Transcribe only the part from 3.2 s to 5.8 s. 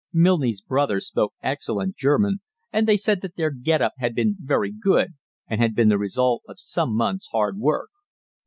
that their "get up" had been very good and had